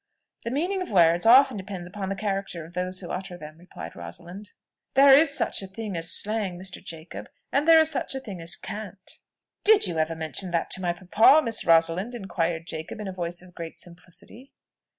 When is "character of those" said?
2.15-3.01